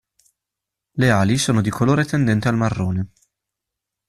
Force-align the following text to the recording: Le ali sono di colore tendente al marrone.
Le 0.93 1.09
ali 1.11 1.37
sono 1.37 1.61
di 1.61 1.69
colore 1.69 2.05
tendente 2.05 2.47
al 2.47 2.57
marrone. 2.57 3.11